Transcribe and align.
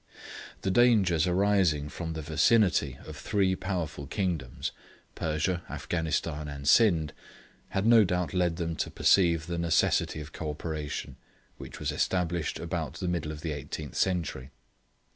The 0.63 0.71
dangers 0.71 1.27
arising 1.27 1.87
from 1.87 2.13
the 2.13 2.23
vicinity 2.23 2.97
of 3.05 3.15
three 3.15 3.55
powerful 3.55 4.07
kingdoms, 4.07 4.71
Persia, 5.13 5.61
Afghanistan, 5.69 6.47
and 6.47 6.67
Scinde, 6.67 7.13
had 7.69 7.85
no 7.85 8.03
doubt 8.03 8.33
led 8.33 8.55
them 8.55 8.75
to 8.77 8.89
perceive 8.89 9.45
the 9.45 9.59
necessity 9.59 10.19
of 10.19 10.33
co 10.33 10.49
operation, 10.49 11.17
which 11.59 11.79
was 11.79 11.91
established 11.91 12.59
about 12.59 12.95
the 12.95 13.07
middle 13.07 13.31
of 13.31 13.41
the 13.41 13.51
eighteenth 13.51 13.93
century. 13.93 14.49